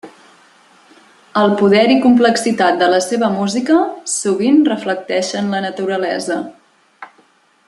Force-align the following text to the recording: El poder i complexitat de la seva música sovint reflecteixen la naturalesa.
El 1.41 1.51
poder 1.59 1.83
i 1.97 1.97
complexitat 2.07 2.81
de 2.81 2.89
la 2.95 3.03
seva 3.09 3.31
música 3.37 3.77
sovint 4.17 4.61
reflecteixen 4.73 5.55
la 5.57 5.65
naturalesa. 5.71 6.45